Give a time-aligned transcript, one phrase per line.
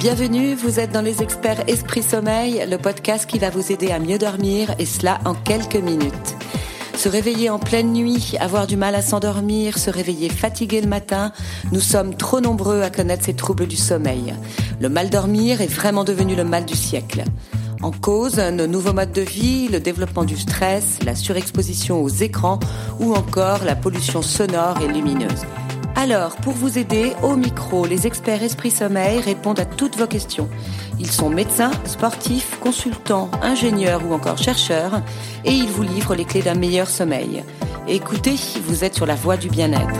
[0.00, 3.98] Bienvenue, vous êtes dans les experts Esprit Sommeil, le podcast qui va vous aider à
[3.98, 6.36] mieux dormir et cela en quelques minutes.
[6.94, 11.32] Se réveiller en pleine nuit, avoir du mal à s'endormir, se réveiller fatigué le matin,
[11.72, 14.34] nous sommes trop nombreux à connaître ces troubles du sommeil.
[14.80, 17.24] Le mal dormir est vraiment devenu le mal du siècle.
[17.82, 22.60] En cause, nos nouveaux modes de vie, le développement du stress, la surexposition aux écrans
[23.00, 25.42] ou encore la pollution sonore et lumineuse.
[26.00, 30.48] Alors, pour vous aider, au micro, les experts Esprit Sommeil répondent à toutes vos questions.
[31.00, 35.02] Ils sont médecins, sportifs, consultants, ingénieurs ou encore chercheurs
[35.44, 37.42] et ils vous livrent les clés d'un meilleur sommeil.
[37.88, 39.98] Écoutez, vous êtes sur la voie du bien-être.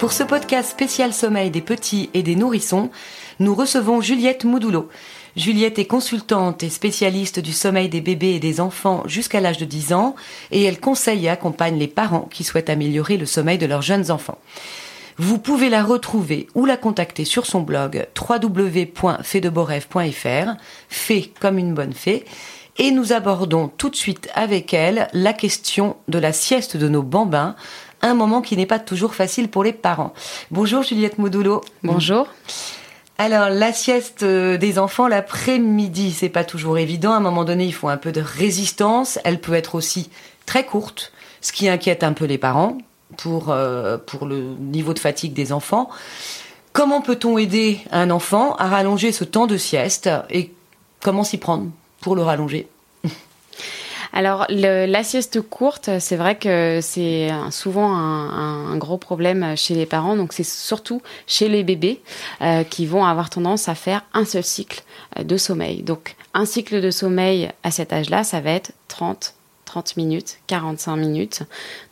[0.00, 2.90] Pour ce podcast spécial sommeil des petits et des nourrissons,
[3.38, 4.88] nous recevons Juliette Moudoulot.
[5.36, 9.64] Juliette est consultante et spécialiste du sommeil des bébés et des enfants jusqu'à l'âge de
[9.64, 10.14] 10 ans
[10.50, 14.10] et elle conseille et accompagne les parents qui souhaitent améliorer le sommeil de leurs jeunes
[14.10, 14.38] enfants.
[15.20, 20.50] Vous pouvez la retrouver ou la contacter sur son blog www.fedeboref.fr,
[20.88, 22.24] fait comme une bonne fée,
[22.78, 27.02] et nous abordons tout de suite avec elle la question de la sieste de nos
[27.02, 27.56] bambins,
[28.00, 30.14] un moment qui n'est pas toujours facile pour les parents.
[30.52, 31.62] Bonjour Juliette Modulo.
[31.82, 32.28] Bonjour.
[33.20, 37.12] Alors, la sieste euh, des enfants l'après-midi, c'est pas toujours évident.
[37.12, 39.18] À un moment donné, il faut un peu de résistance.
[39.24, 40.08] Elle peut être aussi
[40.46, 42.78] très courte, ce qui inquiète un peu les parents
[43.16, 45.90] pour, euh, pour le niveau de fatigue des enfants.
[46.72, 50.52] Comment peut-on aider un enfant à rallonger ce temps de sieste et
[51.00, 51.66] comment s'y prendre
[52.00, 52.68] pour le rallonger?
[54.18, 60.16] Alors, la sieste courte, c'est vrai que c'est souvent un, gros problème chez les parents.
[60.16, 62.00] Donc, c'est surtout chez les bébés
[62.42, 64.82] euh, qui vont avoir tendance à faire un seul cycle
[65.16, 65.84] euh, de sommeil.
[65.84, 69.34] Donc, un cycle de sommeil à cet âge-là, ça va être 30
[69.68, 71.42] 30 minutes, 45 minutes.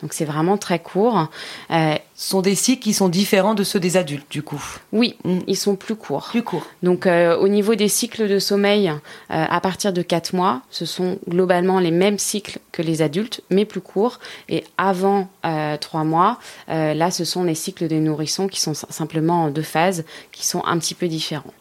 [0.00, 1.28] Donc c'est vraiment très court.
[1.70, 4.62] Euh, Ce sont des cycles qui sont différents de ceux des adultes, du coup.
[4.92, 5.40] Oui, mm.
[5.46, 6.28] ils sont plus courts.
[6.30, 6.66] Plus courts.
[6.82, 10.86] Donc euh, au niveau des cycles de sommeil, euh, à partir de 4 mois, ce
[10.86, 14.18] sont globalement les mêmes cycles que les adultes, mais plus courts.
[14.48, 16.38] Et avant 3 mois,
[16.68, 20.62] là, ce sont les cycles des nourrissons qui sont simplement en deux phases, qui sont
[20.64, 21.54] un petit peu différents.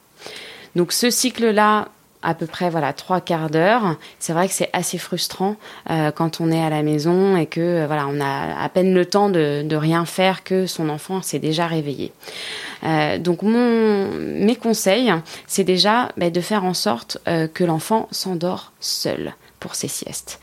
[0.75, 1.89] Donc ce cycle-là,
[2.25, 3.95] à peu près voilà trois quarts d'heure.
[4.19, 5.55] C'est vrai que c'est assez frustrant
[5.89, 8.93] euh, quand on est à la maison et que euh, voilà on a à peine
[8.93, 12.11] le temps de, rien faire que son enfant s'est déjà réveillé.
[12.83, 15.13] Euh, donc mon mes conseils,
[15.47, 20.39] c'est déjà bah, de faire en sorte que l'enfant s'endort seul pour ses siestes.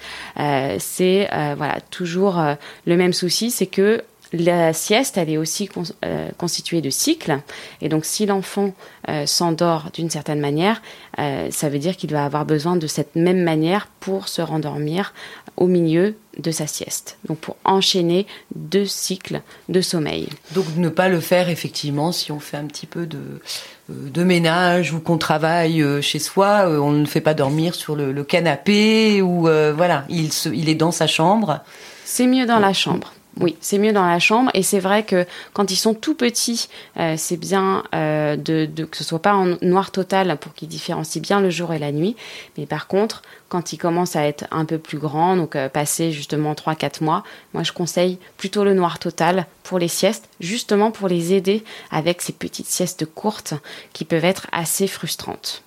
[0.78, 2.40] c'est voilà toujours
[2.86, 5.68] le même souci, c'est que la sieste, elle est aussi
[6.04, 7.40] euh, constituée de cycles.
[7.80, 8.72] Et donc, si l'enfant
[9.08, 10.80] euh, s'endort d'une certaine manière,
[11.18, 15.12] euh, ça veut dire qu'il va avoir besoin de cette même manière pour se rendormir
[15.56, 17.18] au milieu de sa sieste.
[17.28, 20.28] Donc, pour enchaîner deux cycles de sommeil.
[20.52, 23.42] Donc, ne pas le faire effectivement si on fait un petit peu de,
[23.90, 26.64] de ménage ou qu'on travaille chez soi.
[26.68, 31.06] on ne fait pas dormir sur le, canapé ou voilà, il, il est dans sa
[31.06, 31.60] chambre.
[32.06, 33.12] C'est mieux dans la chambre.
[33.40, 36.68] Oui, c'est mieux dans la chambre et c'est vrai que quand ils sont tout petits,
[36.98, 41.22] euh, c'est bien euh, de, que ce soit pas en noir total pour qu'ils différencient
[41.22, 42.14] bien le jour et la nuit.
[42.58, 46.12] Mais par contre, quand ils commencent à être un peu plus grands, donc euh, passer
[46.12, 51.08] justement 3-4 mois, moi je conseille plutôt le noir total pour les siestes, justement pour
[51.08, 53.54] les aider avec ces petites siestes courtes
[53.94, 55.62] qui peuvent être assez frustrantes.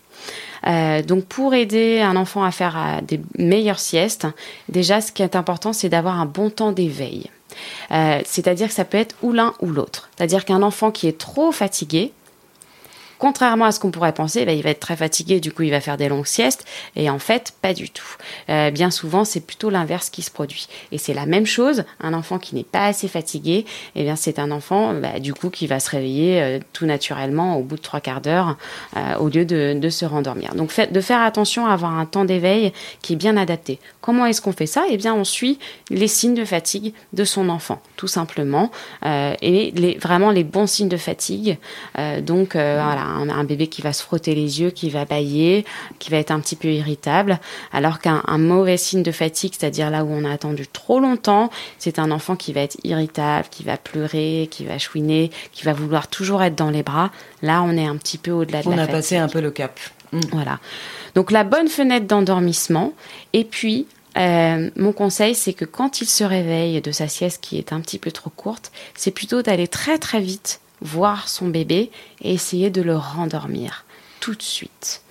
[1.07, 4.27] donc pour aider un enfant à faire des meilleures siestes,
[4.69, 7.29] déjà ce qui est important c'est d'avoir un bon temps d'éveil.
[7.91, 10.09] Euh, c'est-à-dire que ça peut être ou l'un ou l'autre.
[10.15, 12.11] C'est-à-dire qu'un enfant qui est trop fatigué,
[13.17, 15.71] contrairement à ce qu'on pourrait penser, bah, il va être très fatigué, du coup il
[15.71, 16.65] va faire des longues siestes,
[16.95, 18.05] et en fait pas du tout.
[18.49, 20.67] Euh, bien souvent c'est plutôt l'inverse qui se produit.
[20.91, 23.65] Et c'est la même chose, un enfant qui n'est pas assez fatigué,
[23.95, 27.57] eh bien c'est un enfant bah, du coup qui va se réveiller euh, tout naturellement
[27.57, 28.57] au bout de trois quarts d'heure
[28.97, 30.55] euh, au lieu de, se rendormir.
[30.55, 33.79] Donc fait, de faire attention à avoir un temps d'éveil qui est bien adapté.
[34.01, 34.83] Comment est-ce qu'on fait ça?
[34.89, 35.59] Eh bien on suit
[35.89, 38.71] les signes de fatigue de son enfant, tout simplement,
[39.03, 41.57] et les, vraiment les bons signes de fatigue.
[42.23, 45.65] donc voilà un, bébé qui va se frotter les yeux, qui va bailler,
[45.99, 47.39] qui va être un petit peu irritable,
[47.71, 51.99] alors qu'un mauvais signe de fatigue, c'est-à-dire là où on a attendu trop longtemps, c'est
[51.99, 56.07] un enfant qui va être irritable, qui va pleurer, qui va chouiner, qui va vouloir
[56.07, 57.11] toujours être dans les bras.
[57.41, 58.89] Là, on est un petit peu au-delà de on la fatigue.
[58.89, 59.79] On a passé un peu le cap.
[60.11, 60.19] Mm.
[60.31, 60.59] Voilà.
[61.13, 62.93] Donc la bonne fenêtre d'endormissement,
[63.33, 63.87] et puis
[64.17, 67.81] euh, mon conseil, c'est que quand il se réveille de sa sieste qui est un
[67.81, 71.91] petit peu trop courte, c'est plutôt d'aller très très vite voir son bébé
[72.21, 73.85] et essayer de le rendormir
[74.19, 75.01] tout de suite.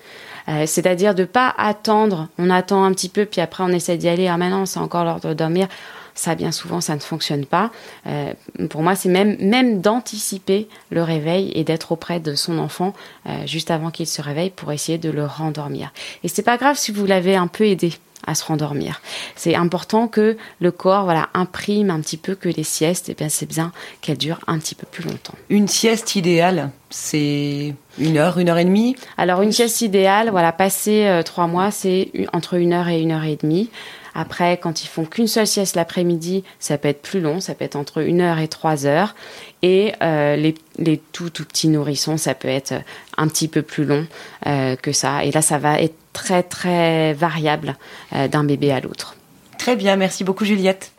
[0.48, 4.08] Euh, c'est-à-dire de pas attendre, on attend un petit peu, puis après on essaie d'y
[4.08, 5.68] aller, ah maintenant c'est encore l'heure de dormir.
[6.14, 7.70] ça bien souvent ça ne fonctionne pas.
[8.06, 8.32] Euh,
[8.68, 12.92] pour moi, c'est même même d'anticiper le réveil et d'être auprès de son enfant
[13.26, 15.92] euh, juste avant qu'il se réveille pour essayer de le rendormir.
[16.22, 17.94] Et c'est pas grave si vous l'avez un peu aidé
[18.26, 19.00] à se rendormir.
[19.36, 23.14] C'est important que le corps voilà imprime un petit peu que les siestes, et eh
[23.14, 25.34] bien c'est bien qu'elles durent un petit peu plus longtemps.
[25.48, 28.96] Une sieste idéale, c'est une heure, une heure et demie?
[29.16, 33.12] Alors une sieste idéale, voilà, passer euh, trois mois, c'est entre une heure et une
[33.12, 33.70] heure et demie.
[34.14, 37.64] Après, quand ils font qu'une seule sieste l'après-midi, ça peut être plus long, ça peut
[37.64, 39.16] être entre une heure et trois heures.
[39.62, 42.74] Et euh, les, les, tout tout petits nourrissons, ça peut être
[43.16, 44.06] un petit peu plus long
[44.46, 45.24] euh, que ça.
[45.24, 47.76] Et là, ça va être très très variable
[48.14, 49.16] euh, d'un bébé à l'autre.
[49.58, 50.92] Très bien, merci beaucoup Juliette.